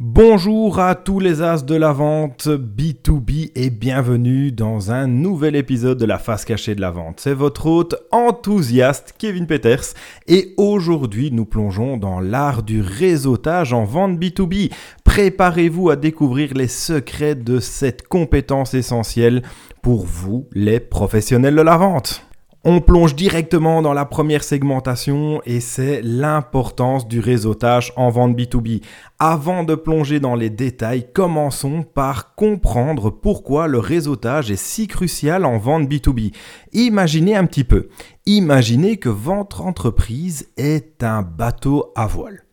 Bonjour 0.00 0.80
à 0.80 0.96
tous 0.96 1.20
les 1.20 1.40
as 1.40 1.64
de 1.64 1.76
la 1.76 1.92
vente 1.92 2.48
B2B 2.48 3.52
et 3.54 3.70
bienvenue 3.70 4.50
dans 4.50 4.90
un 4.90 5.06
nouvel 5.06 5.54
épisode 5.54 5.98
de 5.98 6.04
la 6.04 6.18
face 6.18 6.44
cachée 6.44 6.74
de 6.74 6.80
la 6.80 6.90
vente. 6.90 7.20
C'est 7.20 7.32
votre 7.32 7.66
hôte 7.66 7.94
enthousiaste 8.10 9.14
Kevin 9.16 9.46
Peters 9.46 9.94
et 10.26 10.52
aujourd'hui 10.56 11.30
nous 11.30 11.44
plongeons 11.44 11.96
dans 11.96 12.18
l'art 12.18 12.64
du 12.64 12.80
réseautage 12.80 13.72
en 13.72 13.84
vente 13.84 14.18
B2B. 14.18 14.72
Préparez-vous 15.04 15.90
à 15.90 15.94
découvrir 15.94 16.54
les 16.54 16.66
secrets 16.66 17.36
de 17.36 17.60
cette 17.60 18.08
compétence 18.08 18.74
essentielle 18.74 19.42
pour 19.80 20.06
vous 20.06 20.48
les 20.54 20.80
professionnels 20.80 21.54
de 21.54 21.62
la 21.62 21.76
vente. 21.76 22.26
On 22.66 22.80
plonge 22.80 23.14
directement 23.14 23.82
dans 23.82 23.92
la 23.92 24.06
première 24.06 24.42
segmentation 24.42 25.42
et 25.44 25.60
c'est 25.60 26.00
l'importance 26.02 27.06
du 27.06 27.20
réseautage 27.20 27.92
en 27.96 28.08
vente 28.08 28.34
B2B. 28.34 28.82
Avant 29.18 29.64
de 29.64 29.74
plonger 29.74 30.18
dans 30.18 30.34
les 30.34 30.48
détails, 30.48 31.06
commençons 31.12 31.82
par 31.82 32.34
comprendre 32.34 33.10
pourquoi 33.10 33.66
le 33.66 33.78
réseautage 33.78 34.50
est 34.50 34.56
si 34.56 34.86
crucial 34.86 35.44
en 35.44 35.58
vente 35.58 35.90
B2B. 35.90 36.32
Imaginez 36.72 37.36
un 37.36 37.44
petit 37.44 37.64
peu. 37.64 37.90
Imaginez 38.24 38.96
que 38.96 39.10
votre 39.10 39.60
entreprise 39.60 40.48
est 40.56 41.04
un 41.04 41.20
bateau 41.20 41.92
à 41.94 42.06
voile. 42.06 42.43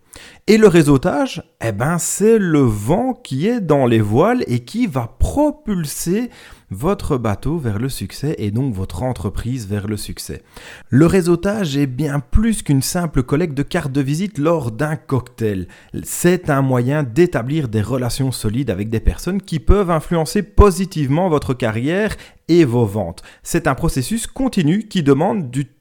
Et 0.47 0.57
le 0.57 0.67
réseautage, 0.67 1.43
eh 1.63 1.71
ben, 1.71 1.97
c'est 1.97 2.37
le 2.37 2.59
vent 2.59 3.13
qui 3.13 3.47
est 3.47 3.61
dans 3.61 3.85
les 3.85 4.01
voiles 4.01 4.43
et 4.47 4.59
qui 4.59 4.87
va 4.87 5.15
propulser 5.19 6.29
votre 6.71 7.17
bateau 7.17 7.57
vers 7.57 7.79
le 7.79 7.89
succès 7.89 8.35
et 8.37 8.49
donc 8.49 8.73
votre 8.73 9.03
entreprise 9.03 9.67
vers 9.67 9.87
le 9.87 9.97
succès. 9.97 10.41
Le 10.89 11.05
réseautage 11.05 11.77
est 11.77 11.85
bien 11.85 12.19
plus 12.19 12.63
qu'une 12.63 12.81
simple 12.81 13.23
collecte 13.23 13.53
de 13.53 13.63
cartes 13.63 13.91
de 13.91 14.01
visite 14.01 14.37
lors 14.37 14.71
d'un 14.71 14.95
cocktail. 14.95 15.67
C'est 16.03 16.49
un 16.49 16.61
moyen 16.61 17.03
d'établir 17.03 17.67
des 17.67 17.81
relations 17.81 18.31
solides 18.31 18.69
avec 18.69 18.89
des 18.89 19.01
personnes 19.01 19.41
qui 19.41 19.59
peuvent 19.59 19.91
influencer 19.91 20.43
positivement 20.43 21.29
votre 21.29 21.53
carrière 21.53 22.15
et 22.47 22.63
vos 22.63 22.85
ventes. 22.85 23.21
C'est 23.43 23.67
un 23.67 23.75
processus 23.75 24.25
continu 24.25 24.87
qui 24.87 25.03
demande 25.03 25.51
du 25.51 25.65
temps 25.65 25.80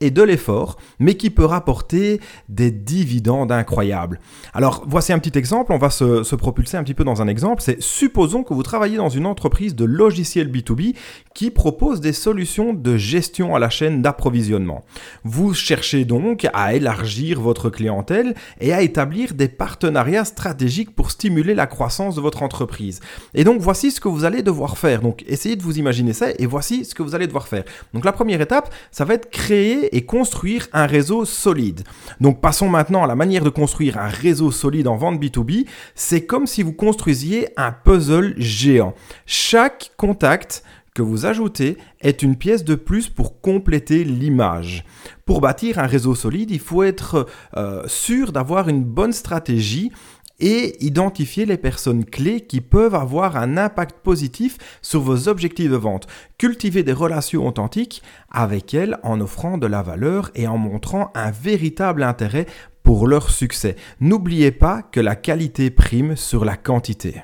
et 0.00 0.10
de 0.10 0.22
l'effort, 0.22 0.76
mais 0.98 1.14
qui 1.14 1.30
peut 1.30 1.44
rapporter 1.44 2.20
des 2.48 2.70
dividendes 2.70 3.50
incroyables. 3.50 4.20
Alors 4.52 4.84
voici 4.86 5.12
un 5.12 5.18
petit 5.18 5.38
exemple, 5.38 5.72
on 5.72 5.78
va 5.78 5.90
se, 5.90 6.34
propulser 6.34 6.76
un 6.76 6.82
petit 6.82 6.94
peu 6.94 7.04
dans 7.04 7.22
un 7.22 7.28
exemple, 7.28 7.62
c'est 7.62 7.80
supposons 7.80 8.42
que 8.42 8.52
vous 8.52 8.62
travaillez 8.62 8.98
dans 8.98 9.08
une 9.08 9.26
entreprise 9.26 9.74
de 9.74 9.84
logiciels 9.84 10.50
B2B 10.50 10.94
qui 11.34 11.50
propose 11.50 12.00
des 12.00 12.12
solutions 12.12 12.74
de 12.74 12.96
gestion 12.96 13.54
à 13.54 13.58
la 13.58 13.70
chaîne 13.70 14.02
d'approvisionnement. 14.02 14.84
Vous 15.24 15.54
cherchez 15.54 16.04
donc 16.04 16.46
à 16.52 16.74
élargir 16.74 17.40
votre 17.40 17.70
clientèle 17.70 18.34
et 18.60 18.74
à 18.74 18.82
établir 18.82 19.32
des 19.34 19.48
partenariats 19.48 20.24
stratégiques 20.26 20.94
pour 20.94 21.10
stimuler 21.10 21.54
la 21.54 21.66
croissance 21.66 22.16
de 22.16 22.20
votre 22.20 22.42
entreprise. 22.42 23.00
Et 23.34 23.44
donc 23.44 23.60
voici 23.60 23.90
ce 23.90 24.00
que 24.00 24.08
vous 24.08 24.24
allez 24.24 24.42
devoir 24.42 24.76
faire. 24.76 25.00
Donc 25.00 25.24
essayez 25.26 25.56
de 25.56 25.62
vous 25.62 25.78
imaginer 25.78 26.12
ça 26.12 26.26
et 26.38 26.46
voici 26.46 26.84
ce 26.84 26.94
que 26.94 27.02
vous 27.02 27.14
allez 27.14 27.26
devoir 27.26 27.48
faire. 27.48 27.64
Donc 27.94 28.04
la 28.04 28.12
première 28.12 28.40
étape, 28.40 28.72
ça 28.90 29.04
va 29.04 29.14
être 29.14 29.30
créer 29.30 29.45
et 29.54 30.04
construire 30.04 30.68
un 30.72 30.86
réseau 30.86 31.24
solide. 31.24 31.84
Donc 32.20 32.40
passons 32.40 32.68
maintenant 32.68 33.04
à 33.04 33.06
la 33.06 33.14
manière 33.14 33.44
de 33.44 33.50
construire 33.50 33.98
un 33.98 34.08
réseau 34.08 34.50
solide 34.50 34.88
en 34.88 34.96
vente 34.96 35.20
B2B. 35.20 35.66
C'est 35.94 36.26
comme 36.26 36.46
si 36.46 36.62
vous 36.62 36.72
construisiez 36.72 37.48
un 37.56 37.72
puzzle 37.72 38.34
géant. 38.38 38.94
Chaque 39.26 39.92
contact 39.96 40.62
que 40.94 41.02
vous 41.02 41.26
ajoutez 41.26 41.76
est 42.00 42.22
une 42.22 42.36
pièce 42.36 42.64
de 42.64 42.74
plus 42.74 43.10
pour 43.10 43.42
compléter 43.42 44.02
l'image. 44.02 44.82
Pour 45.26 45.42
bâtir 45.42 45.78
un 45.78 45.86
réseau 45.86 46.14
solide, 46.14 46.50
il 46.50 46.58
faut 46.58 46.82
être 46.82 47.26
euh, 47.56 47.82
sûr 47.86 48.32
d'avoir 48.32 48.70
une 48.70 48.82
bonne 48.82 49.12
stratégie 49.12 49.92
et 50.38 50.84
identifier 50.84 51.46
les 51.46 51.56
personnes 51.56 52.04
clés 52.04 52.42
qui 52.42 52.60
peuvent 52.60 52.94
avoir 52.94 53.36
un 53.36 53.56
impact 53.56 53.98
positif 54.02 54.58
sur 54.82 55.00
vos 55.00 55.28
objectifs 55.28 55.70
de 55.70 55.76
vente. 55.76 56.06
Cultiver 56.38 56.82
des 56.82 56.92
relations 56.92 57.46
authentiques 57.46 58.02
avec 58.30 58.74
elles 58.74 58.98
en 59.02 59.20
offrant 59.20 59.58
de 59.58 59.66
la 59.66 59.82
valeur 59.82 60.30
et 60.34 60.46
en 60.46 60.58
montrant 60.58 61.10
un 61.14 61.30
véritable 61.30 62.02
intérêt 62.02 62.46
pour 62.82 63.06
leur 63.06 63.30
succès. 63.30 63.76
N'oubliez 64.00 64.52
pas 64.52 64.82
que 64.82 65.00
la 65.00 65.16
qualité 65.16 65.70
prime 65.70 66.16
sur 66.16 66.44
la 66.44 66.56
quantité. 66.56 67.22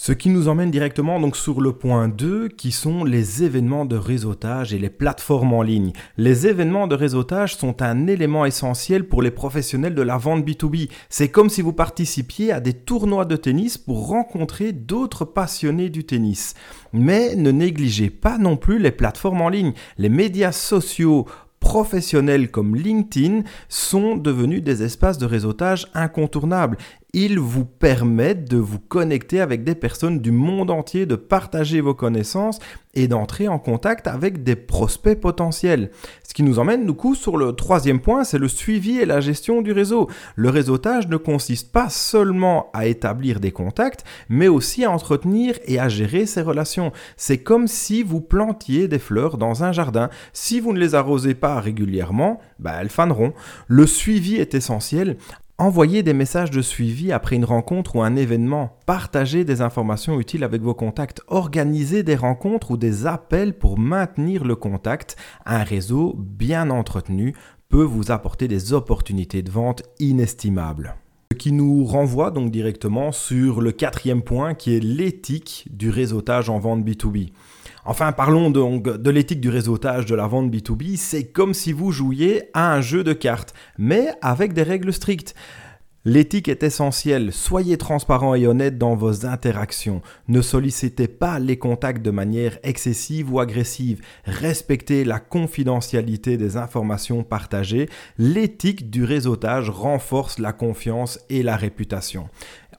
Ce 0.00 0.12
qui 0.12 0.28
nous 0.28 0.46
emmène 0.46 0.70
directement 0.70 1.18
donc 1.18 1.36
sur 1.36 1.60
le 1.60 1.72
point 1.72 2.06
2 2.06 2.46
qui 2.50 2.70
sont 2.70 3.02
les 3.02 3.42
événements 3.42 3.84
de 3.84 3.96
réseautage 3.96 4.72
et 4.72 4.78
les 4.78 4.90
plateformes 4.90 5.52
en 5.52 5.62
ligne. 5.62 5.92
Les 6.16 6.46
événements 6.46 6.86
de 6.86 6.94
réseautage 6.94 7.56
sont 7.56 7.82
un 7.82 8.06
élément 8.06 8.44
essentiel 8.46 9.08
pour 9.08 9.22
les 9.22 9.32
professionnels 9.32 9.96
de 9.96 10.02
la 10.02 10.16
vente 10.16 10.46
B2B. 10.46 10.88
C'est 11.08 11.30
comme 11.30 11.50
si 11.50 11.62
vous 11.62 11.72
participiez 11.72 12.52
à 12.52 12.60
des 12.60 12.74
tournois 12.74 13.24
de 13.24 13.34
tennis 13.34 13.76
pour 13.76 14.06
rencontrer 14.06 14.70
d'autres 14.70 15.24
passionnés 15.24 15.90
du 15.90 16.04
tennis. 16.04 16.54
Mais 16.92 17.34
ne 17.34 17.50
négligez 17.50 18.08
pas 18.08 18.38
non 18.38 18.56
plus 18.56 18.78
les 18.78 18.92
plateformes 18.92 19.40
en 19.40 19.48
ligne. 19.48 19.72
Les 19.98 20.08
médias 20.08 20.52
sociaux 20.52 21.26
professionnels 21.60 22.50
comme 22.50 22.76
LinkedIn 22.76 23.42
sont 23.68 24.16
devenus 24.16 24.62
des 24.62 24.82
espaces 24.82 25.18
de 25.18 25.26
réseautage 25.26 25.88
incontournables 25.94 26.78
ils 27.14 27.38
vous 27.38 27.64
permettent 27.64 28.50
de 28.50 28.58
vous 28.58 28.78
connecter 28.78 29.40
avec 29.40 29.64
des 29.64 29.74
personnes 29.74 30.20
du 30.20 30.30
monde 30.30 30.70
entier, 30.70 31.06
de 31.06 31.16
partager 31.16 31.80
vos 31.80 31.94
connaissances 31.94 32.58
et 32.92 33.08
d'entrer 33.08 33.48
en 33.48 33.58
contact 33.58 34.06
avec 34.06 34.42
des 34.42 34.56
prospects 34.56 35.18
potentiels. 35.18 35.90
Ce 36.26 36.34
qui 36.34 36.42
nous 36.42 36.58
emmène 36.58 36.84
du 36.84 36.92
coup 36.92 37.14
sur 37.14 37.38
le 37.38 37.52
troisième 37.52 38.00
point, 38.00 38.24
c'est 38.24 38.38
le 38.38 38.48
suivi 38.48 38.98
et 38.98 39.06
la 39.06 39.20
gestion 39.20 39.62
du 39.62 39.72
réseau. 39.72 40.08
Le 40.36 40.50
réseautage 40.50 41.08
ne 41.08 41.16
consiste 41.16 41.72
pas 41.72 41.88
seulement 41.88 42.70
à 42.74 42.86
établir 42.86 43.40
des 43.40 43.52
contacts, 43.52 44.04
mais 44.28 44.48
aussi 44.48 44.84
à 44.84 44.90
entretenir 44.90 45.58
et 45.64 45.78
à 45.78 45.88
gérer 45.88 46.26
ces 46.26 46.42
relations. 46.42 46.92
C'est 47.16 47.38
comme 47.38 47.68
si 47.68 48.02
vous 48.02 48.20
plantiez 48.20 48.86
des 48.86 48.98
fleurs 48.98 49.38
dans 49.38 49.64
un 49.64 49.72
jardin. 49.72 50.10
Si 50.34 50.60
vous 50.60 50.74
ne 50.74 50.78
les 50.78 50.94
arrosez 50.94 51.34
pas 51.34 51.58
régulièrement, 51.60 52.40
bah, 52.58 52.74
elles 52.80 52.90
faneront. 52.90 53.32
Le 53.66 53.86
suivi 53.86 54.36
est 54.36 54.54
essentiel. 54.54 55.16
Envoyez 55.60 56.04
des 56.04 56.12
messages 56.12 56.52
de 56.52 56.62
suivi 56.62 57.10
après 57.10 57.34
une 57.34 57.44
rencontre 57.44 57.96
ou 57.96 58.02
un 58.02 58.14
événement. 58.14 58.78
Partagez 58.86 59.44
des 59.44 59.60
informations 59.60 60.20
utiles 60.20 60.44
avec 60.44 60.62
vos 60.62 60.72
contacts. 60.72 61.20
Organisez 61.26 62.04
des 62.04 62.14
rencontres 62.14 62.70
ou 62.70 62.76
des 62.76 63.06
appels 63.06 63.58
pour 63.58 63.76
maintenir 63.76 64.44
le 64.44 64.54
contact. 64.54 65.16
Un 65.44 65.64
réseau 65.64 66.14
bien 66.16 66.70
entretenu 66.70 67.34
peut 67.68 67.82
vous 67.82 68.12
apporter 68.12 68.46
des 68.46 68.72
opportunités 68.72 69.42
de 69.42 69.50
vente 69.50 69.82
inestimables. 69.98 70.94
Ce 71.30 71.36
qui 71.36 71.52
nous 71.52 71.84
renvoie 71.84 72.30
donc 72.30 72.50
directement 72.50 73.12
sur 73.12 73.60
le 73.60 73.70
quatrième 73.70 74.22
point 74.22 74.54
qui 74.54 74.74
est 74.74 74.80
l'éthique 74.80 75.66
du 75.70 75.90
réseautage 75.90 76.48
en 76.48 76.58
vente 76.58 76.82
B2B. 76.82 77.32
Enfin, 77.84 78.12
parlons 78.12 78.50
donc 78.50 78.84
de 78.84 79.10
l'éthique 79.10 79.42
du 79.42 79.50
réseautage 79.50 80.06
de 80.06 80.14
la 80.14 80.26
vente 80.26 80.50
B2B. 80.50 80.96
C'est 80.96 81.24
comme 81.24 81.52
si 81.52 81.72
vous 81.72 81.92
jouiez 81.92 82.44
à 82.54 82.72
un 82.72 82.80
jeu 82.80 83.04
de 83.04 83.12
cartes, 83.12 83.52
mais 83.76 84.08
avec 84.22 84.54
des 84.54 84.62
règles 84.62 84.90
strictes. 84.90 85.34
L'éthique 86.10 86.48
est 86.48 86.62
essentielle, 86.62 87.34
soyez 87.34 87.76
transparent 87.76 88.34
et 88.34 88.46
honnête 88.46 88.78
dans 88.78 88.96
vos 88.96 89.26
interactions. 89.26 90.00
Ne 90.26 90.40
sollicitez 90.40 91.06
pas 91.06 91.38
les 91.38 91.58
contacts 91.58 92.00
de 92.00 92.10
manière 92.10 92.58
excessive 92.62 93.30
ou 93.30 93.40
agressive. 93.40 94.00
Respectez 94.24 95.04
la 95.04 95.20
confidentialité 95.20 96.38
des 96.38 96.56
informations 96.56 97.24
partagées. 97.24 97.90
L'éthique 98.16 98.88
du 98.88 99.04
réseautage 99.04 99.68
renforce 99.68 100.38
la 100.38 100.54
confiance 100.54 101.20
et 101.28 101.42
la 101.42 101.56
réputation. 101.56 102.30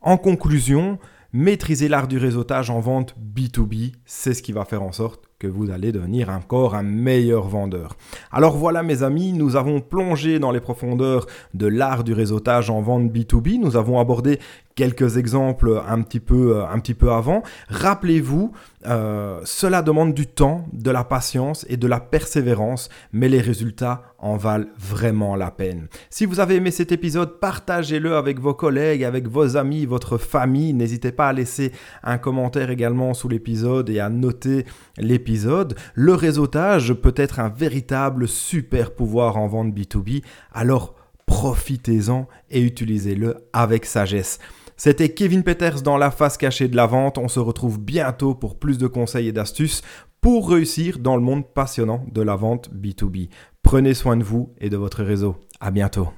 En 0.02 0.18
conclusion, 0.18 0.98
Maîtriser 1.32 1.90
l'art 1.90 2.08
du 2.08 2.18
réseautage 2.18 2.72
en 2.72 2.80
vente 2.80 3.16
B2B, 3.20 3.94
c'est 4.04 4.34
ce 4.34 4.42
qui 4.42 4.52
va 4.52 4.66
faire 4.66 4.82
en 4.82 4.92
sorte 4.92 5.29
que 5.39 5.47
vous 5.47 5.71
allez 5.71 5.94
devenir 5.94 6.30
encore 6.30 6.75
un 6.75 6.83
meilleur 6.83 7.47
vendeur. 7.47 7.95
Alors 8.30 8.57
voilà 8.57 8.83
mes 8.83 9.03
amis, 9.03 9.31
nous 9.31 9.56
avons 9.56 9.80
plongé 9.80 10.38
dans 10.38 10.51
les 10.51 10.59
profondeurs 10.59 11.27
de 11.53 11.65
l'art 11.65 12.03
du 12.03 12.12
réseautage 12.12 12.69
en 12.69 12.81
vente 12.81 13.09
B2B. 13.09 13.57
Nous 13.57 13.77
avons 13.77 14.01
abordé 14.01 14.38
quelques 14.80 15.18
exemples 15.18 15.84
un 15.86 16.02
petit 16.02 16.22
peu, 16.22 16.56
euh, 16.56 17.12
avant. 17.12 17.44
Rappelez-vous, 17.68 18.54
euh, 18.88 19.42
cela 19.44 19.81
demande 19.81 20.14
du 20.14 20.26
temps, 20.26 20.68
de 20.72 20.90
la 20.90 21.04
patience 21.04 21.66
et 21.68 21.76
de 21.76 21.86
la 21.86 22.00
persévérance, 22.00 22.88
mais 23.12 23.28
les 23.28 23.42
résultats 23.42 24.04
en 24.20 24.38
valent 24.38 24.68
vraiment 24.78 25.36
la 25.36 25.52
peine. 25.52 25.90
Si 26.10 26.26
vous 26.26 26.40
avez 26.40 26.56
aimé 26.56 26.72
cet 26.72 26.94
épisode, 26.94 27.42
partagez-le 27.42 28.16
avec 28.16 28.40
vos 28.40 28.54
collègues, 28.54 29.04
avec 29.04 29.28
vos 29.28 29.58
amis, 29.58 29.86
votre 29.86 30.18
famille. 30.18 30.72
N'hésitez 30.72 31.12
pas 31.12 31.28
à 31.28 31.34
laisser 31.34 31.74
un 32.02 32.18
commentaire 32.18 32.70
également 32.70 33.14
sous 33.14 33.28
l'épisode 33.28 33.90
et 33.90 34.00
à 34.00 34.08
noter 34.08 34.66
l'épisode. 34.98 35.75
Le 35.94 36.14
réseautage 36.14 36.94
peut 36.94 37.16
être 37.18 37.42
un 37.42 37.50
véritable 37.50 38.30
super 38.30 38.92
pouvoir 38.92 39.36
en 39.36 39.48
vente 39.48 39.74
B2B. 39.74 40.24
Alors 40.54 40.96
profitez-en 41.30 42.28
et 42.50 42.60
utilisez-le 42.60 43.48
avec 43.54 43.86
sagesse. 43.86 44.40
C'était 44.76 45.10
Kevin 45.10 45.44
Peters 45.44 45.84
dans 45.84 45.98
la 45.98 46.10
face 46.10 46.38
cachée 46.38 46.68
de 46.68 46.76
la 46.76 46.88
vente. 46.88 47.20
On 47.20 47.28
se 47.28 47.40
retrouve 47.40 47.80
bientôt 47.80 48.34
pour 48.34 48.58
plus 48.58 48.80
de 48.80 48.88
conseils 48.88 49.28
et 49.28 49.31
d'astuces 49.31 49.84
pour 50.22 50.50
réussir 50.50 50.98
dans 50.98 51.16
le 51.16 51.22
monde 51.22 51.46
passionnant 51.54 52.04
de 52.12 52.24
la 52.24 52.36
vente 52.36 52.72
B2B. 52.74 53.30
Prenez 53.62 53.94
soin 53.94 54.18
de 54.18 54.24
vous 54.24 54.54
et 54.60 54.70
de 54.70 54.78
votre 54.78 55.04
réseau. 55.04 55.38
À 55.60 55.70
bientôt. 55.70 56.10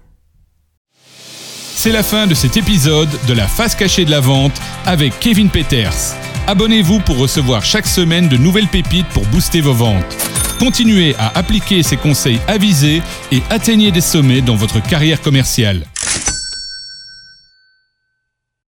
C'est 0.94 1.92
la 1.92 2.04
fin 2.04 2.26
de 2.26 2.34
cet 2.34 2.56
épisode 2.56 3.10
de 3.28 3.34
la 3.34 3.48
face 3.48 3.76
cachée 3.76 4.06
de 4.06 4.12
la 4.12 4.22
vente 4.22 4.62
avec 4.86 5.20
Kevin 5.20 5.50
Peters. 5.50 6.16
Abonnez-vous 6.48 7.02
pour 7.02 7.18
recevoir 7.18 7.66
chaque 7.66 7.88
semaine 7.88 8.30
de 8.30 8.38
nouvelles 8.38 8.70
pépites 8.70 9.10
pour 9.10 9.26
booster 9.28 9.60
vos 9.60 9.74
ventes. 9.74 10.41
Continuez 10.62 11.16
à 11.18 11.40
appliquer 11.40 11.82
ces 11.82 11.98
conseils 11.98 12.40
avisés 12.48 13.02
et 13.32 13.42
atteignez 13.50 13.90
des 13.90 14.00
sommets 14.00 14.42
dans 14.42 14.56
votre 14.56 14.80
carrière 14.80 15.20
commerciale. 15.20 15.88